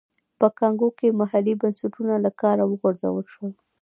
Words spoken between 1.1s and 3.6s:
محلي بنسټونه له کاره وغورځول شول.